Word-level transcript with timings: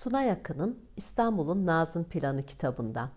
Suna 0.00 0.22
Yakın'ın 0.22 0.78
İstanbul'un 0.96 1.66
Nazım 1.66 2.04
Planı 2.04 2.42
kitabından. 2.42 3.10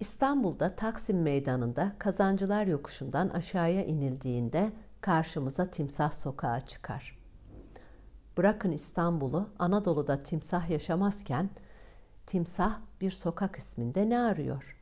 İstanbul'da 0.00 0.76
Taksim 0.76 1.22
Meydanı'nda 1.22 1.92
Kazancılar 1.98 2.66
Yokuşu'ndan 2.66 3.28
aşağıya 3.28 3.84
inildiğinde 3.84 4.72
karşımıza 5.00 5.70
Timsah 5.70 6.12
Sokağı 6.12 6.60
çıkar. 6.60 7.18
Bırakın 8.36 8.72
İstanbul'u, 8.72 9.50
Anadolu'da 9.58 10.22
timsah 10.22 10.70
yaşamazken 10.70 11.50
timsah 12.26 12.78
bir 13.00 13.10
sokak 13.10 13.56
isminde 13.56 14.08
ne 14.08 14.18
arıyor? 14.18 14.76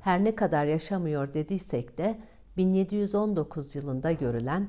Her 0.00 0.24
ne 0.24 0.34
kadar 0.34 0.64
yaşamıyor 0.64 1.32
dediysek 1.32 1.98
de 1.98 2.20
1719 2.56 3.76
yılında 3.76 4.12
görülen 4.12 4.68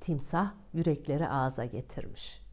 timsah 0.00 0.52
yürekleri 0.72 1.28
ağza 1.28 1.64
getirmiş. 1.64 2.45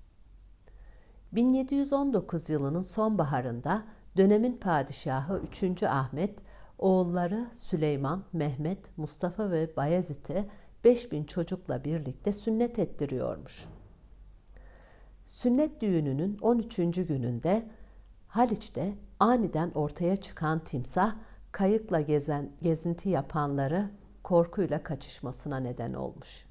1719 1.35 2.49
yılının 2.49 2.81
sonbaharında 2.81 3.83
dönemin 4.17 4.57
padişahı 4.57 5.41
3. 5.63 5.83
Ahmet 5.83 6.39
oğulları 6.77 7.47
Süleyman, 7.53 8.23
Mehmet, 8.33 8.97
Mustafa 8.97 9.51
ve 9.51 9.75
Bayezid'i 9.75 10.49
5000 10.83 11.23
çocukla 11.23 11.83
birlikte 11.83 12.33
sünnet 12.33 12.79
ettiriyormuş. 12.79 13.65
Sünnet 15.25 15.81
düğününün 15.81 16.37
13. 16.41 16.75
gününde 16.77 17.69
Haliç'te 18.27 18.95
aniden 19.19 19.71
ortaya 19.71 20.15
çıkan 20.17 20.59
timsah 20.59 21.15
kayıkla 21.51 22.01
gezen 22.01 22.51
gezinti 22.61 23.09
yapanları 23.09 23.89
korkuyla 24.23 24.83
kaçışmasına 24.83 25.59
neden 25.59 25.93
olmuş. 25.93 26.45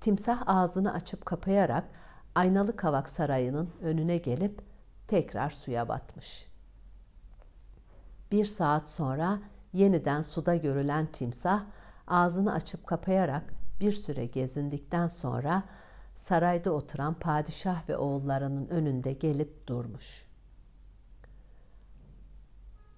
Timsah 0.00 0.42
ağzını 0.46 0.92
açıp 0.92 1.26
kapayarak 1.26 1.84
Aynalı 2.34 2.76
Kavak 2.76 3.08
Sarayı'nın 3.08 3.70
önüne 3.82 4.16
gelip 4.16 4.62
tekrar 5.06 5.50
suya 5.50 5.88
batmış. 5.88 6.46
Bir 8.32 8.44
saat 8.44 8.88
sonra 8.88 9.38
yeniden 9.72 10.22
suda 10.22 10.56
görülen 10.56 11.06
timsah 11.06 11.64
ağzını 12.06 12.52
açıp 12.52 12.86
kapayarak 12.86 13.54
bir 13.80 13.92
süre 13.92 14.26
gezindikten 14.26 15.06
sonra 15.06 15.62
sarayda 16.14 16.72
oturan 16.72 17.14
padişah 17.14 17.88
ve 17.88 17.96
oğullarının 17.96 18.68
önünde 18.68 19.12
gelip 19.12 19.66
durmuş. 19.66 20.26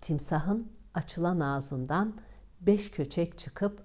Timsahın 0.00 0.72
açılan 0.94 1.40
ağzından 1.40 2.14
beş 2.60 2.90
köçek 2.90 3.38
çıkıp 3.38 3.82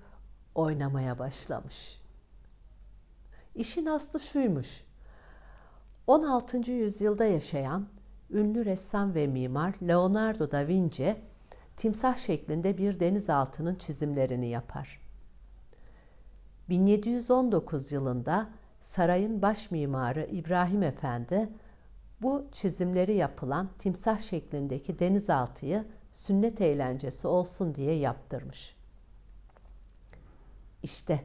oynamaya 0.56 1.20
başlamış. 1.20 2.02
İşin 3.56 3.86
aslı 3.86 4.20
şuymuş. 4.20 4.84
16. 6.08 6.72
yüzyılda 6.72 7.26
yaşayan 7.26 7.88
ünlü 8.30 8.66
ressam 8.66 9.16
ve 9.16 9.28
mimar 9.28 9.76
Leonardo 9.88 10.52
da 10.52 10.68
Vinci 10.68 11.16
timsah 11.76 12.18
şeklinde 12.18 12.78
bir 12.78 13.00
denizaltının 13.00 13.76
çizimlerini 13.76 14.50
yapar. 14.50 15.02
1719 16.70 17.92
yılında 17.92 18.50
sarayın 18.80 19.42
baş 19.42 19.72
mimarı 19.72 20.28
İbrahim 20.32 20.84
Efendi 20.84 21.50
bu 22.22 22.48
çizimleri 22.52 23.14
yapılan 23.14 23.70
timsah 23.78 24.20
şeklindeki 24.20 25.00
denizaltıyı 25.00 25.86
sünnet 26.12 26.62
eğlencesi 26.62 27.28
olsun 27.28 27.76
diye 27.76 27.96
yaptırmış. 27.96 28.76
İşte 30.84 31.24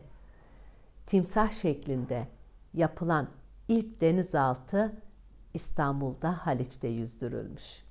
timsah 1.07 1.51
şeklinde 1.51 2.29
yapılan 2.75 3.29
ilk 3.69 4.01
denizaltı 4.01 5.03
İstanbul'da 5.55 6.47
Haliç'te 6.47 6.89
yüzdürülmüş. 6.89 7.86